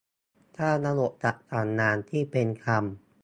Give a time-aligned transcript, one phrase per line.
[0.57, 2.83] สร้างระบบจัดสรรน้ำที่เป็นธรรม